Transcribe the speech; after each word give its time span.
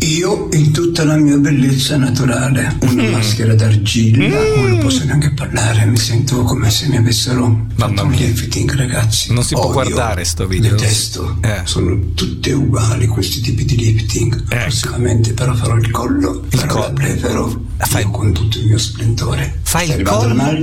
Io 0.00 0.48
in 0.52 0.70
tutta 0.70 1.02
la 1.04 1.16
mia 1.16 1.36
bellezza 1.38 1.96
naturale, 1.96 2.76
una 2.82 3.02
Mm. 3.02 3.10
maschera 3.12 3.54
d'argilla, 3.54 4.28
non 4.68 4.78
posso 4.78 5.04
neanche 5.04 5.32
parlare, 5.32 5.84
mi 5.86 5.96
sento 5.96 6.42
come 6.42 6.70
se 6.70 6.86
mi 6.86 6.96
avessero 6.98 7.66
fatto 7.74 8.04
un 8.04 8.12
lifting, 8.12 8.72
ragazzi. 8.76 9.32
Non 9.32 9.42
si 9.42 9.54
può 9.54 9.64
Odio, 9.64 9.72
guardare 9.74 10.22
sto 10.24 10.46
video. 10.46 10.70
Detesto, 10.76 11.38
Eh. 11.42 11.62
sono 11.64 11.98
tutte 12.14 12.52
uguali 12.52 13.06
questi 13.08 13.40
tipi 13.40 13.64
di 13.64 13.76
lifting. 13.76 14.44
Prossimamente 14.44 15.32
però 15.32 15.52
farò 15.54 15.74
il 15.76 15.90
collo, 15.90 16.44
farò 16.48 16.78
la 16.78 16.90
blefero, 16.90 17.64
io 17.98 18.10
con 18.10 18.32
tutto 18.32 18.58
il 18.58 18.66
mio 18.66 18.78
splendore. 18.78 19.58
Fai 19.62 19.90
il 19.90 20.02
collo? 20.02 20.60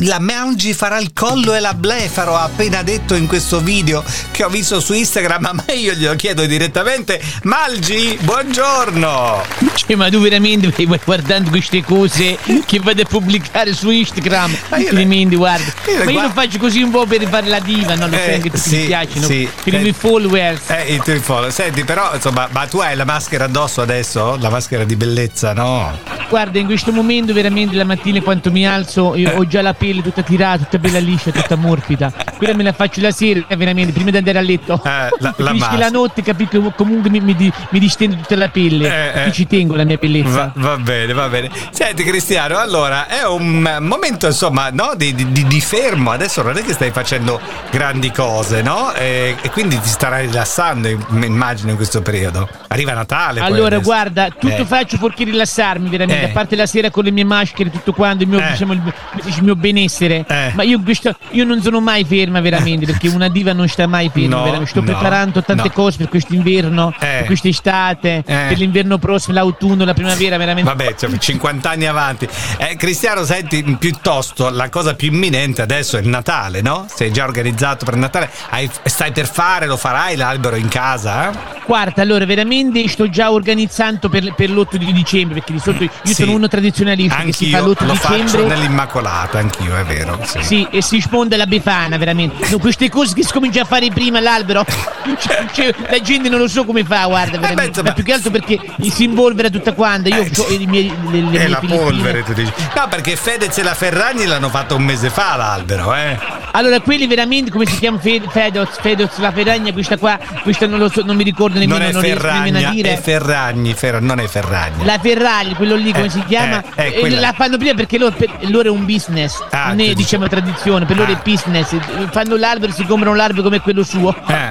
La 0.00 0.18
Mangi 0.20 0.74
farà 0.74 0.98
il 0.98 1.12
collo 1.14 1.54
e 1.54 1.60
la 1.60 1.72
blefaro, 1.72 2.36
ha 2.36 2.42
appena 2.42 2.82
detto 2.82 3.14
in 3.14 3.26
questo 3.26 3.60
video 3.60 4.04
che 4.30 4.44
ho 4.44 4.48
visto 4.50 4.78
su 4.78 4.92
Instagram, 4.92 5.50
ma 5.54 5.64
io 5.72 5.94
glielo 5.94 6.14
chiedo 6.16 6.44
direttamente. 6.44 7.20
Malgi, 7.44 8.18
buongiorno! 8.20 9.42
Cioè, 9.74 9.96
ma 9.96 10.10
tu 10.10 10.20
veramente 10.20 10.70
vai 10.84 11.00
guardando 11.02 11.48
queste 11.48 11.82
cose 11.82 12.36
che 12.66 12.78
vado 12.80 13.02
a 13.02 13.04
pubblicare 13.06 13.72
su 13.72 13.88
Instagram? 13.88 14.54
Tremendo, 14.86 15.38
guarda. 15.38 15.72
io 15.88 16.04
Ma 16.04 16.10
io 16.10 16.22
lo 16.22 16.30
faccio 16.30 16.58
così 16.58 16.82
un 16.82 16.90
po' 16.90 17.06
per 17.06 17.26
fare 17.26 17.46
la 17.48 17.60
diva, 17.60 17.94
no? 17.94 18.06
Lo 18.06 18.16
Eh, 18.16 18.18
sai 18.18 18.34
anche 18.34 18.50
tu 18.50 18.58
sì, 18.58 18.76
piacciono. 18.86 19.26
sì. 19.26 19.48
Per 19.64 19.72
i 19.72 19.76
Eh. 19.76 19.80
miei 19.80 19.94
followers. 19.94 20.68
Eh, 20.68 20.94
i 20.94 21.00
tuoi 21.00 21.18
follow. 21.20 21.48
Senti, 21.50 21.84
però, 21.84 22.14
insomma, 22.14 22.48
ma 22.52 22.66
tu 22.66 22.78
hai 22.78 22.94
la 22.96 23.04
maschera 23.06 23.44
addosso 23.44 23.80
adesso? 23.80 24.36
La 24.40 24.50
maschera 24.50 24.84
di 24.84 24.94
bellezza, 24.96 25.54
no? 25.54 26.15
Guarda, 26.28 26.58
in 26.58 26.66
questo 26.66 26.90
momento 26.92 27.32
veramente 27.32 27.76
la 27.76 27.84
mattina 27.84 28.20
quando 28.20 28.50
mi 28.50 28.66
alzo 28.66 29.14
io 29.14 29.36
ho 29.36 29.46
già 29.46 29.62
la 29.62 29.74
pelle 29.74 30.02
tutta 30.02 30.22
tirata, 30.22 30.64
tutta 30.64 30.78
bella 30.78 30.98
liscia, 30.98 31.30
tutta 31.30 31.54
morbida. 31.54 32.12
Quella 32.36 32.52
me 32.54 32.64
la 32.64 32.72
faccio 32.72 33.00
la 33.00 33.12
sera, 33.12 33.44
eh, 33.46 33.56
veramente, 33.56 33.92
prima 33.92 34.10
di 34.10 34.16
andare 34.16 34.38
a 34.38 34.40
letto. 34.42 34.80
la- 34.82 35.08
la 35.36 35.52
maschera. 35.52 35.78
la 35.78 35.88
notte, 35.88 36.22
capisci 36.22 36.58
che 36.60 36.72
comunque 36.76 37.10
mi, 37.10 37.20
mi, 37.20 37.34
mi 37.70 37.78
distendo 37.78 38.16
tutta 38.16 38.34
la 38.36 38.48
pelle. 38.48 38.88
Eh, 39.14 39.20
eh. 39.22 39.26
Io 39.26 39.32
ci 39.32 39.46
tengo 39.46 39.76
la 39.76 39.84
mia 39.84 39.96
bellezza. 39.98 40.52
Va, 40.56 40.68
va 40.70 40.76
bene, 40.78 41.12
va 41.12 41.28
bene. 41.28 41.50
Senti 41.70 42.02
Cristiano, 42.02 42.58
allora 42.58 43.06
è 43.06 43.24
un 43.24 43.64
eh, 43.66 43.78
momento 43.80 44.26
insomma 44.26 44.68
no, 44.70 44.94
di, 44.96 45.14
di- 45.14 45.46
di- 45.46 45.60
fermo, 45.60 46.10
adesso 46.10 46.42
non 46.42 46.56
è 46.56 46.62
che 46.64 46.72
stai 46.72 46.90
facendo 46.90 47.40
grandi 47.70 48.10
cose, 48.10 48.62
no? 48.62 48.92
E, 48.94 49.36
e 49.40 49.50
quindi 49.50 49.78
ti 49.80 49.88
starai 49.88 50.26
rilassando, 50.26 50.88
im- 50.88 51.22
immagino, 51.22 51.70
in 51.70 51.76
questo 51.76 52.02
periodo. 52.02 52.48
Arriva 52.68 52.92
Natale. 52.94 53.40
Allora, 53.40 53.78
guarda, 53.78 54.28
tutto 54.30 54.62
Eh. 54.62 54.64
faccio 54.64 54.96
fuorché 54.96 55.24
rilassarmi, 55.24 55.88
veramente. 55.88 56.14
Eh. 56.22 56.24
A 56.24 56.28
parte 56.32 56.56
la 56.56 56.66
sera 56.66 56.90
con 56.90 57.04
le 57.04 57.10
mie 57.10 57.24
maschere, 57.24 57.70
tutto 57.70 57.92
quanto, 57.92 58.22
il 58.24 58.28
mio, 58.28 58.38
Eh. 58.40 58.50
diciamo, 58.50 58.72
il, 58.72 58.82
il 59.24 59.42
mio 59.42 59.56
benessere. 59.56 60.24
Eh. 60.28 60.52
Ma 60.54 60.62
io, 60.62 60.80
questo- 60.82 61.16
io 61.30 61.44
non 61.44 61.60
sono 61.62 61.80
mai 61.80 62.04
ferma, 62.04 62.40
veramente, 62.40 62.86
perché 62.86 63.08
una 63.08 63.28
diva 63.28 63.52
non 63.52 63.68
sta 63.68 63.86
mai 63.86 64.10
ferma. 64.12 64.44
No. 64.56 64.64
Sto 64.66 64.80
no, 64.80 64.86
preparando 64.86 65.42
tante 65.42 65.64
no. 65.68 65.72
cose 65.72 65.98
per 65.98 66.08
quest'inverno, 66.08 66.92
Eh. 66.98 67.06
per 67.18 67.24
quest'estate, 67.26 68.16
Eh. 68.18 68.22
per 68.48 68.56
l'inverno 68.58 68.98
prossimo, 68.98 69.34
l'autunno, 69.34 69.84
la 69.84 69.94
primavera, 69.94 70.36
veramente. 70.36 70.68
Vabbè, 70.70 70.94
cioè, 70.94 71.16
50 71.16 71.70
anni 71.70 71.86
avanti. 71.86 72.28
Eh, 72.58 72.76
Cristiano, 72.76 73.24
senti, 73.24 73.62
piuttosto 73.78 74.50
la 74.50 74.68
cosa 74.68 74.94
più 74.94 75.08
imminente 75.12 75.62
adesso 75.62 75.96
è 75.96 76.00
il 76.00 76.08
Natale, 76.08 76.60
no? 76.62 76.86
Sei 76.92 77.12
già 77.12 77.24
organizzato 77.24 77.84
per 77.84 77.94
il 77.94 78.00
Natale? 78.00 78.30
Hai- 78.50 78.70
stai 78.84 79.12
per 79.12 79.26
fare, 79.28 79.66
lo 79.66 79.76
farai 79.76 80.16
l'albero 80.16 80.56
in 80.56 80.68
casa? 80.68 81.55
Guarda, 81.66 82.00
allora, 82.02 82.24
veramente 82.26 82.86
sto 82.88 83.08
già 83.08 83.32
organizzando 83.32 84.08
per, 84.08 84.32
per 84.34 84.50
l'8 84.50 84.76
di 84.76 84.92
dicembre, 84.92 85.34
perché 85.40 85.52
di 85.52 85.58
solito 85.58 85.82
io 85.84 85.90
Sì. 86.04 86.14
sono 86.14 86.32
uno 86.32 86.46
tradizionalista 86.48 87.16
che 87.22 87.32
si 87.32 87.50
fa 87.50 87.58
Anch'io 87.58 87.72
l'8 87.72 87.86
lo 87.86 87.94
faccio 87.94 88.22
dicembre. 88.22 88.54
nell'Immacolata, 88.56 89.38
anch'io, 89.38 89.76
è 89.76 89.84
vero. 89.84 90.18
Sì. 90.24 90.42
Sì, 90.42 90.68
e 90.70 90.80
si 90.82 91.00
sponda 91.00 91.36
la 91.36 91.46
befana, 91.46 91.96
veramente. 91.96 92.48
No, 92.50 92.58
queste 92.58 92.88
cose 92.88 93.14
che 93.14 93.24
si 93.24 93.32
comincia 93.32 93.62
a 93.62 93.64
fare 93.64 93.88
prima 93.90 94.20
l'albero, 94.20 94.64
cioè, 95.18 95.46
cioè, 95.52 95.74
la 95.90 96.00
gente 96.00 96.28
non 96.28 96.38
lo 96.38 96.46
so 96.48 96.64
come 96.64 96.84
fa, 96.84 97.06
guarda, 97.06 97.38
veramente. 97.38 97.82
Ma 97.82 97.92
più 97.92 98.04
che 98.04 98.12
altro 98.12 98.30
perché 98.30 98.60
si 98.88 99.02
involvera 99.04 99.50
tutta 99.50 99.72
quanta. 99.72 100.08
Io 100.08 100.22
ho 100.36 100.50
i 100.52 100.66
miei, 100.66 100.92
le, 101.10 101.20
le 101.20 101.38
E 101.38 101.42
Eh, 101.42 101.48
la 101.48 101.58
Filippine. 101.58 101.82
polvere, 101.82 102.22
tu 102.22 102.32
dici. 102.32 102.52
No, 102.76 102.86
perché 102.88 103.16
Fedez 103.16 103.58
e 103.58 103.62
la 103.64 103.74
Ferragni 103.74 104.24
l'hanno 104.24 104.50
fatto 104.50 104.76
un 104.76 104.84
mese 104.84 105.10
fa 105.10 105.34
l'albero, 105.36 105.92
eh. 105.94 106.16
Allora, 106.52 106.80
quelli 106.80 107.06
veramente, 107.08 107.50
come 107.50 107.66
si 107.66 107.76
chiama? 107.78 107.98
Fe- 107.98 108.22
Fedoz, 108.28 108.78
Fedoz, 108.80 109.18
la 109.18 109.32
Ferragna, 109.32 109.72
questa 109.72 109.98
qua, 109.98 110.18
questa 110.42 110.66
non 110.66 110.78
lo 110.78 110.88
so, 110.88 111.02
non 111.02 111.16
mi 111.16 111.24
ricordo 111.24 111.55
nemmeno, 111.60 111.78
Non 111.78 111.88
è 111.88 111.92
non 111.92 112.02
Ferragna, 112.02 112.70
dire. 112.70 112.92
è 112.94 113.00
Ferragni, 113.00 113.74
Ferra- 113.74 114.00
non 114.00 114.20
è 114.20 114.26
Ferragni. 114.26 114.84
La 114.84 114.98
Ferragli, 115.00 115.54
quello 115.54 115.74
lì 115.76 115.92
come 115.92 116.06
Eh, 116.06 116.10
si 116.10 116.22
chiama? 116.24 116.62
eh, 116.74 117.00
eh, 117.02 117.10
la 117.10 117.32
fanno 117.32 117.56
prima 117.56 117.74
perché 117.74 117.98
loro, 117.98 118.14
per- 118.16 118.30
loro 118.50 118.68
è 118.68 118.70
un 118.70 118.84
business, 118.84 119.42
Ah, 119.50 119.68
non 119.68 119.80
è 119.80 119.84
dici. 119.84 119.94
diciamo 119.94 120.28
tradizione, 120.28 120.84
per 120.86 120.96
loro 120.96 121.12
Ah. 121.12 121.14
è 121.16 121.20
business. 121.22 121.76
Fanno 122.10 122.36
l'albero, 122.36 122.72
si 122.72 122.84
comprano 122.84 123.14
l'albero 123.16 123.42
come 123.42 123.60
quello 123.60 123.82
suo. 123.82 124.14
Eh. 124.26 124.45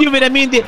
Io 0.00 0.10
veramente 0.10 0.64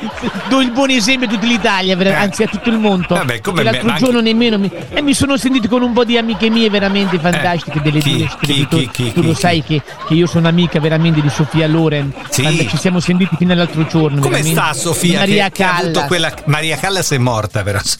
do 0.49 0.61
il 0.61 0.71
buon 0.71 0.89
esempio 0.89 1.27
a 1.27 1.29
tutta 1.31 1.45
l'Italia, 1.45 1.97
Eh. 1.97 2.13
anzi 2.13 2.43
a 2.43 2.47
tutto 2.47 2.69
il 2.69 2.77
mondo. 2.77 3.15
Vabbè, 3.15 3.41
come 3.41 3.61
E 3.61 3.63
me- 3.63 3.69
l'altro 3.71 3.87
ma 3.87 3.93
anche- 3.93 4.05
giorno 4.05 4.19
nemmeno 4.21 4.57
mi, 4.57 4.71
e 4.89 5.01
mi 5.01 5.13
sono 5.13 5.37
sentito 5.37 5.67
con 5.67 5.81
un 5.81 5.93
po' 5.93 6.03
di 6.03 6.17
amiche 6.17 6.49
mie 6.49 6.69
veramente 6.69 7.19
fantastiche 7.19 7.81
delle 7.81 7.99
Eh. 7.99 8.01
Chi? 8.01 8.17
due 8.17 8.25
Chi? 8.27 8.31
scrittori. 8.37 8.89
Chi? 8.91 9.13
Tu 9.13 9.21
lo 9.21 9.33
sai 9.33 9.63
che, 9.63 9.81
che 10.07 10.13
io 10.13 10.27
sono 10.27 10.47
amica 10.47 10.79
veramente 10.79 11.21
di 11.21 11.29
Sofia 11.29 11.67
Loren. 11.67 12.13
Sì. 12.29 12.67
Ci 12.69 12.77
siamo 12.77 12.99
sentiti 12.99 13.35
fino 13.37 13.53
all'altro 13.53 13.85
giorno. 13.87 14.19
Come 14.21 14.41
veramente. 14.41 14.59
sta 14.59 14.73
Sofia? 14.73 15.19
Maria 15.19 15.45
che, 15.49 15.51
che 15.51 15.63
Callas. 15.63 16.05
quella... 16.07 16.33
Maria 16.45 16.77
Callas 16.77 17.11
è 17.11 17.17
morta, 17.17 17.63
però. 17.63 17.79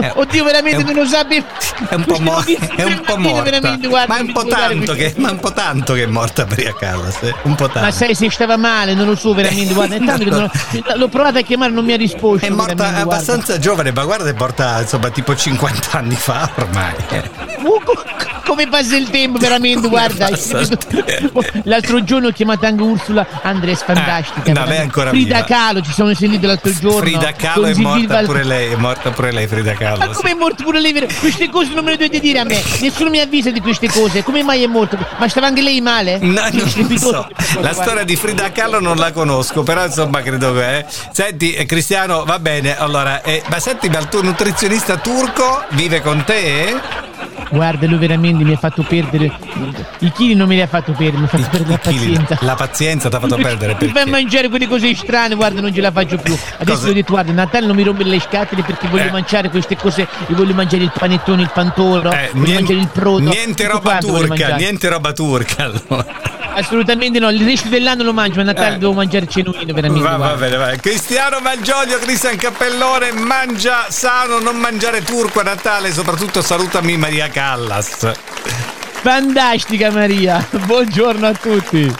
Eh, 0.00 0.12
Oddio, 0.14 0.44
veramente 0.44 0.82
non 0.82 0.92
lo 0.94 1.06
sapevo. 1.06 1.46
È 1.88 1.94
un 1.94 2.04
po' 2.04 2.18
morta. 2.20 2.52
È 2.76 2.82
un 2.84 3.00
po' 3.04 3.16
morta. 3.16 3.58
Guarda, 3.78 4.06
ma 4.06 4.18
è 4.18 4.20
un 4.20 4.32
po' 4.32 4.44
tanto 4.44 4.92
che, 4.92 5.14
ma 5.16 5.28
è 5.28 5.32
un 5.32 5.38
po' 5.38 5.52
tanto 5.52 5.94
che 5.94 6.02
è 6.02 6.06
morta 6.06 6.44
Maria 6.46 6.74
Callas. 6.78 7.22
eh. 7.22 7.34
Un 7.44 7.54
po' 7.54 7.64
tanto. 7.66 7.80
Ma 7.80 7.90
sai 7.90 8.14
se 8.14 8.30
stava 8.30 8.56
male, 8.58 8.92
non 8.94 9.06
lo 9.06 9.16
so 9.16 9.27
veramente, 9.34 9.74
guarda, 9.74 9.94
intanto 9.96 10.24
che 10.24 10.30
non- 10.30 10.50
l'ho 10.96 11.08
provato 11.08 11.38
a 11.38 11.42
chiamare, 11.42 11.72
non 11.72 11.84
mi 11.84 11.92
ha 11.92 11.96
risposto. 11.96 12.46
È 12.46 12.50
morta 12.50 12.74
guarda. 12.74 13.00
abbastanza 13.00 13.58
giovane, 13.58 13.92
ma 13.92 14.04
guarda, 14.04 14.28
è 14.28 14.34
morta 14.36 14.80
insomma 14.80 15.10
tipo 15.10 15.34
50 15.34 15.98
anni 15.98 16.14
fa 16.16 16.50
ormai. 16.56 16.94
eh. 17.10 17.30
Uh, 17.62 17.80
co- 17.84 18.04
come 18.44 18.66
passa 18.68 18.96
il 18.96 19.10
tempo, 19.10 19.38
veramente, 19.38 19.88
guarda. 19.88 20.28
L'altro 21.64 22.02
giorno 22.04 22.28
ho 22.28 22.30
chiamato 22.32 22.66
anche 22.66 22.82
Ursula 22.82 23.26
Andres, 23.42 23.82
fantastica. 23.82 24.42
Eh, 24.50 24.52
no, 24.52 24.64
lei 24.64 24.78
ancora 24.78 25.10
Frida 25.10 25.34
viva. 25.36 25.46
Kahlo, 25.46 25.80
ci 25.82 25.92
siamo 25.92 26.14
sentiti 26.14 26.46
l'altro 26.46 26.72
giorno. 26.72 26.98
Frida 27.00 27.32
Kahlo 27.32 27.66
è 27.66 27.74
morta 27.74 28.20
pure 28.22 28.44
lei, 28.44 28.72
è 28.72 28.76
morta 28.76 29.10
pure 29.10 29.32
lei, 29.32 29.46
Frida 29.46 29.72
Kahlo. 29.74 29.98
Ma 29.98 30.08
come 30.08 30.30
è 30.30 30.34
morto 30.34 30.62
pure 30.64 30.80
lei? 30.80 30.92
Queste 31.18 31.50
cose 31.50 31.72
non 31.74 31.84
me 31.84 31.90
le 31.90 31.96
dovete 31.96 32.20
dire 32.20 32.38
a 32.38 32.44
me. 32.44 32.60
Nessuno 32.80 33.10
mi 33.10 33.20
avvisa 33.20 33.50
di 33.50 33.60
queste 33.60 33.88
cose. 33.88 34.22
Come 34.22 34.42
mai 34.42 34.62
è 34.62 34.66
morto? 34.66 34.96
Ma 35.18 35.28
stava 35.28 35.46
anche 35.46 35.60
lei 35.62 35.80
male? 35.80 36.18
No, 36.18 36.40
non 36.50 36.68
Strepitoso. 36.68 37.28
so. 37.38 37.60
La 37.60 37.72
storia 37.72 38.04
di 38.04 38.16
Frida 38.16 38.50
Kahlo 38.50 38.80
non 38.80 38.96
la 38.96 39.12
conosco, 39.18 39.62
però 39.62 39.84
insomma 39.84 40.22
credo 40.22 40.52
che. 40.54 40.78
eh. 40.78 40.86
Senti, 41.12 41.52
eh, 41.52 41.66
Cristiano, 41.66 42.24
va 42.24 42.38
bene. 42.38 42.76
Allora, 42.78 43.22
eh, 43.22 43.42
ma 43.48 43.58
senti, 43.58 43.88
ma 43.88 43.98
il 43.98 44.08
tuo 44.08 44.22
nutrizionista 44.22 44.96
turco 44.96 45.64
vive 45.70 46.00
con 46.00 46.22
te? 46.24 46.80
Guarda, 47.50 47.86
lui 47.86 47.96
veramente 47.96 48.44
mi 48.44 48.52
ha 48.52 48.58
fatto 48.58 48.82
perdere. 48.82 49.32
I 50.00 50.12
chili 50.12 50.34
non 50.34 50.48
me 50.48 50.54
li 50.54 50.60
ha 50.60 50.66
fatto 50.66 50.92
perdere, 50.92 51.16
mi 51.18 51.24
ha 51.24 51.28
fatto 51.28 51.48
perdere 51.50 51.70
la 51.70 51.78
Chili, 51.78 51.96
pazienza. 52.12 52.38
La 52.42 52.54
pazienza 52.54 53.08
ti 53.08 53.16
ha 53.16 53.20
fatto 53.20 53.36
perdere 53.36 53.76
Mi 53.80 53.88
fai 53.88 54.04
mangiare 54.06 54.48
quelle 54.50 54.68
cose 54.68 54.94
strane, 54.94 55.34
guarda, 55.34 55.62
non 55.62 55.72
ce 55.72 55.80
la 55.80 55.90
faccio 55.90 56.18
più. 56.18 56.34
Adesso 56.58 56.76
Cosa? 56.78 56.90
ho 56.90 56.92
detto, 56.92 57.12
guarda, 57.12 57.32
Natale 57.32 57.66
non 57.66 57.74
mi 57.74 57.82
rompe 57.84 58.04
le 58.04 58.20
scatole 58.20 58.62
perché 58.62 58.86
voglio 58.88 59.04
Eh. 59.08 59.10
mangiare 59.12 59.48
queste 59.48 59.76
cose. 59.76 60.06
Io 60.26 60.36
voglio 60.36 60.52
mangiare 60.52 60.82
il 60.82 60.92
panettone, 60.96 61.40
il 61.42 61.50
pantoro, 61.52 62.12
Eh, 62.12 62.30
voglio 62.34 62.52
mangiare 62.54 62.80
il 62.80 62.88
prodo. 62.92 63.30
niente 63.30 63.66
roba 63.66 63.96
turca, 63.98 64.54
niente 64.56 64.88
roba 64.90 65.12
turca. 65.12 65.64
allora. 65.64 66.06
Assolutamente 66.58 67.18
no, 67.20 67.30
il 67.30 67.44
resto 67.44 67.68
dell'anno 67.68 68.02
lo 68.02 68.12
mangio, 68.12 68.36
ma 68.36 68.42
a 68.42 68.44
Natale 68.46 68.74
Eh. 68.74 68.78
devo 68.78 68.92
mangiare 68.92 69.26
genuino, 69.26 69.72
veramente. 69.72 70.06
Va, 70.08 70.16
va 70.16 70.34
bene, 70.34 70.56
va. 70.56 70.74
Cristiano 70.76 71.38
Malgioglio, 71.40 71.98
Cristian 71.98 72.36
Cappellone, 72.36 73.12
mangia 73.12 73.86
sano, 73.90 74.38
non 74.40 74.56
mangiare 74.56 75.02
turco 75.02 75.40
a 75.40 75.44
Natale, 75.44 75.92
soprattutto 75.92 76.42
salutami 76.42 76.96
Maria 76.96 77.28
Callas. 77.28 78.10
Fantastica 79.00 79.90
Maria, 79.92 80.44
buongiorno 80.50 81.26
a 81.28 81.32
tutti. 81.32 81.94